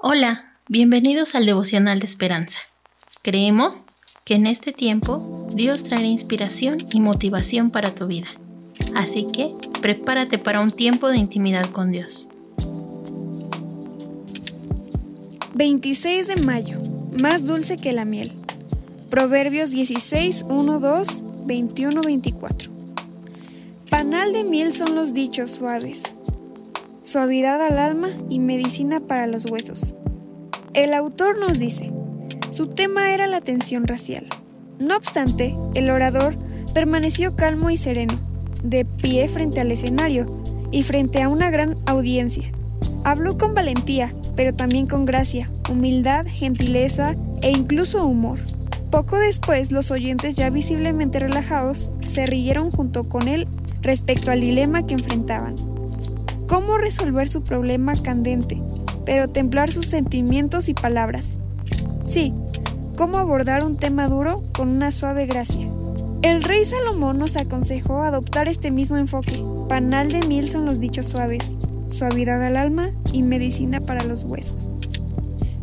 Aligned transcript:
Hola, 0.00 0.54
bienvenidos 0.68 1.34
al 1.34 1.44
devocional 1.44 1.98
de 1.98 2.06
esperanza. 2.06 2.60
Creemos 3.22 3.86
que 4.24 4.36
en 4.36 4.46
este 4.46 4.72
tiempo 4.72 5.48
Dios 5.52 5.82
traerá 5.82 6.06
inspiración 6.06 6.76
y 6.92 7.00
motivación 7.00 7.72
para 7.72 7.92
tu 7.92 8.06
vida. 8.06 8.28
Así 8.94 9.26
que 9.26 9.56
prepárate 9.82 10.38
para 10.38 10.60
un 10.60 10.70
tiempo 10.70 11.08
de 11.08 11.16
intimidad 11.16 11.66
con 11.70 11.90
Dios. 11.90 12.28
26 15.54 16.28
de 16.28 16.36
mayo, 16.42 16.80
más 17.20 17.44
dulce 17.44 17.76
que 17.76 17.92
la 17.92 18.04
miel. 18.04 18.30
Proverbios 19.10 19.72
16, 19.72 20.44
1, 20.48 20.78
2, 20.78 21.24
21, 21.44 22.02
24. 22.02 22.70
Panal 23.90 24.32
de 24.32 24.44
miel 24.44 24.72
son 24.72 24.94
los 24.94 25.12
dichos 25.12 25.50
suaves, 25.50 26.14
suavidad 27.08 27.62
al 27.62 27.78
alma 27.78 28.10
y 28.28 28.38
medicina 28.38 29.00
para 29.00 29.26
los 29.26 29.50
huesos. 29.50 29.96
El 30.74 30.92
autor 30.92 31.38
nos 31.38 31.58
dice, 31.58 31.90
su 32.50 32.66
tema 32.66 33.14
era 33.14 33.26
la 33.26 33.40
tensión 33.40 33.86
racial. 33.86 34.26
No 34.78 34.94
obstante, 34.94 35.56
el 35.74 35.88
orador 35.88 36.36
permaneció 36.74 37.34
calmo 37.34 37.70
y 37.70 37.78
sereno, 37.78 38.14
de 38.62 38.84
pie 38.84 39.26
frente 39.28 39.58
al 39.60 39.72
escenario 39.72 40.26
y 40.70 40.82
frente 40.82 41.22
a 41.22 41.30
una 41.30 41.48
gran 41.48 41.76
audiencia. 41.86 42.52
Habló 43.04 43.38
con 43.38 43.54
valentía, 43.54 44.12
pero 44.36 44.54
también 44.54 44.86
con 44.86 45.06
gracia, 45.06 45.50
humildad, 45.70 46.26
gentileza 46.28 47.16
e 47.40 47.50
incluso 47.50 48.04
humor. 48.04 48.38
Poco 48.90 49.16
después, 49.16 49.72
los 49.72 49.90
oyentes 49.90 50.36
ya 50.36 50.50
visiblemente 50.50 51.20
relajados 51.20 51.90
se 52.04 52.26
rieron 52.26 52.70
junto 52.70 53.08
con 53.08 53.28
él 53.28 53.48
respecto 53.80 54.30
al 54.30 54.40
dilema 54.40 54.84
que 54.84 54.92
enfrentaban 54.94 55.77
cómo 56.48 56.78
resolver 56.78 57.28
su 57.28 57.42
problema 57.42 57.94
candente, 57.94 58.60
pero 59.04 59.28
templar 59.28 59.70
sus 59.70 59.86
sentimientos 59.86 60.68
y 60.68 60.74
palabras. 60.74 61.36
Sí, 62.02 62.34
cómo 62.96 63.18
abordar 63.18 63.64
un 63.64 63.76
tema 63.76 64.08
duro 64.08 64.42
con 64.56 64.68
una 64.68 64.90
suave 64.90 65.26
gracia. 65.26 65.68
El 66.22 66.42
rey 66.42 66.64
Salomón 66.64 67.18
nos 67.18 67.36
aconsejó 67.36 68.02
adoptar 68.02 68.48
este 68.48 68.72
mismo 68.72 68.96
enfoque. 68.96 69.44
Panal 69.68 70.10
de 70.10 70.26
miel 70.26 70.48
son 70.48 70.64
los 70.64 70.80
dichos 70.80 71.06
suaves, 71.06 71.54
suavidad 71.86 72.42
al 72.44 72.56
alma 72.56 72.90
y 73.12 73.22
medicina 73.22 73.80
para 73.80 74.02
los 74.04 74.24
huesos. 74.24 74.72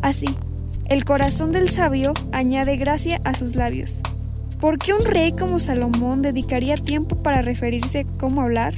Así, 0.00 0.26
el 0.86 1.04
corazón 1.04 1.50
del 1.50 1.68
sabio 1.68 2.14
añade 2.32 2.76
gracia 2.76 3.20
a 3.24 3.34
sus 3.34 3.56
labios. 3.56 4.02
¿Por 4.60 4.78
qué 4.78 4.94
un 4.94 5.04
rey 5.04 5.32
como 5.32 5.58
Salomón 5.58 6.22
dedicaría 6.22 6.76
tiempo 6.76 7.16
para 7.16 7.42
referirse 7.42 8.00
a 8.00 8.18
cómo 8.18 8.40
hablar? 8.40 8.72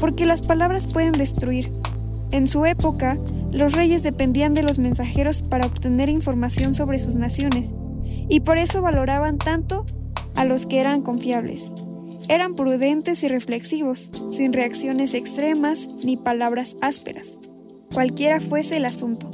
Porque 0.00 0.26
las 0.26 0.42
palabras 0.42 0.86
pueden 0.86 1.12
destruir. 1.12 1.70
En 2.32 2.48
su 2.48 2.64
época, 2.64 3.18
los 3.52 3.74
reyes 3.74 4.02
dependían 4.02 4.54
de 4.54 4.62
los 4.62 4.78
mensajeros 4.78 5.42
para 5.42 5.66
obtener 5.66 6.08
información 6.08 6.74
sobre 6.74 6.98
sus 6.98 7.16
naciones, 7.16 7.76
y 8.28 8.40
por 8.40 8.58
eso 8.58 8.80
valoraban 8.82 9.38
tanto 9.38 9.84
a 10.34 10.44
los 10.44 10.66
que 10.66 10.80
eran 10.80 11.02
confiables. 11.02 11.72
Eran 12.28 12.54
prudentes 12.54 13.22
y 13.24 13.28
reflexivos, 13.28 14.12
sin 14.30 14.52
reacciones 14.52 15.14
extremas 15.14 15.88
ni 16.04 16.16
palabras 16.16 16.76
ásperas, 16.80 17.38
cualquiera 17.92 18.40
fuese 18.40 18.76
el 18.76 18.84
asunto. 18.84 19.30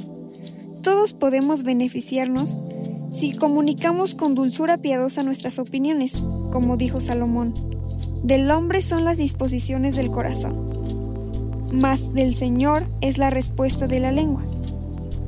Todos 0.81 1.13
podemos 1.13 1.63
beneficiarnos 1.63 2.57
si 3.09 3.33
comunicamos 3.33 4.15
con 4.15 4.35
dulzura 4.35 4.79
piadosa 4.79 5.23
nuestras 5.23 5.59
opiniones, 5.59 6.25
como 6.51 6.75
dijo 6.75 6.99
Salomón. 6.99 7.76
Del 8.23 8.49
hombre 8.51 8.81
son 8.81 9.05
las 9.05 9.17
disposiciones 9.17 9.95
del 9.95 10.11
corazón, 10.11 10.69
mas 11.71 12.13
del 12.13 12.35
Señor 12.35 12.87
es 13.01 13.17
la 13.17 13.29
respuesta 13.29 13.87
de 13.87 13.99
la 13.99 14.11
lengua. 14.11 14.43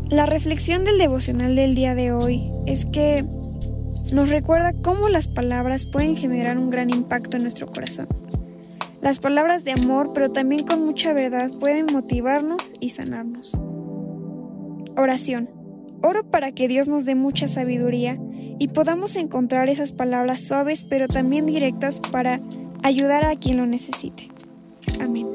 La 0.09 0.25
reflexión 0.25 0.83
del 0.83 0.97
devocional 0.97 1.55
del 1.55 1.75
día 1.75 1.95
de 1.95 2.11
hoy 2.11 2.51
es 2.65 2.85
que 2.85 3.23
nos 4.11 4.29
recuerda 4.29 4.73
cómo 4.81 5.07
las 5.09 5.27
palabras 5.27 5.85
pueden 5.85 6.15
generar 6.15 6.57
un 6.57 6.72
gran 6.72 6.89
impacto 6.89 7.38
en 7.38 7.44
nuestro 7.44 7.67
corazón. 7.67 8.07
Las 9.01 9.19
palabras 9.19 9.63
de 9.63 9.72
amor, 9.72 10.11
pero 10.13 10.31
también 10.31 10.66
con 10.66 10.85
mucha 10.85 11.13
verdad, 11.13 11.51
pueden 11.59 11.85
motivarnos 11.94 12.73
y 12.79 12.89
sanarnos. 12.89 13.61
Oración. 14.97 15.49
Oro 16.01 16.29
para 16.29 16.51
que 16.51 16.67
Dios 16.67 16.88
nos 16.88 17.05
dé 17.05 17.16
mucha 17.16 17.47
sabiduría 17.47 18.17
y 18.57 18.69
podamos 18.69 19.16
encontrar 19.16 19.69
esas 19.69 19.91
palabras 19.91 20.41
suaves 20.41 20.85
pero 20.85 21.07
también 21.07 21.45
directas 21.45 22.01
para 22.11 22.41
ayudar 22.84 23.25
a 23.25 23.35
quien 23.35 23.57
lo 23.57 23.66
necesite. 23.66 24.29
Amén. 25.00 25.28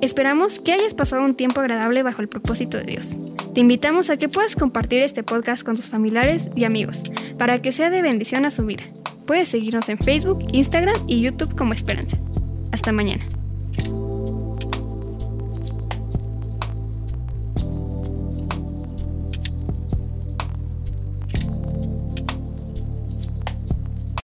Esperamos 0.00 0.60
que 0.60 0.72
hayas 0.72 0.94
pasado 0.94 1.24
un 1.24 1.34
tiempo 1.34 1.60
agradable 1.60 2.02
bajo 2.02 2.22
el 2.22 2.28
propósito 2.28 2.78
de 2.78 2.84
Dios. 2.84 3.18
Te 3.52 3.60
invitamos 3.60 4.10
a 4.10 4.16
que 4.16 4.28
puedas 4.28 4.54
compartir 4.54 5.02
este 5.02 5.24
podcast 5.24 5.64
con 5.64 5.74
tus 5.74 5.88
familiares 5.88 6.50
y 6.54 6.64
amigos 6.64 7.02
para 7.36 7.60
que 7.60 7.72
sea 7.72 7.90
de 7.90 8.02
bendición 8.02 8.44
a 8.44 8.50
su 8.50 8.64
vida. 8.64 8.84
Puedes 9.26 9.48
seguirnos 9.48 9.88
en 9.88 9.98
Facebook, 9.98 10.46
Instagram 10.52 10.96
y 11.08 11.20
YouTube 11.20 11.56
como 11.56 11.72
Esperanza. 11.72 12.16
Hasta 12.70 12.92
mañana. 12.92 13.24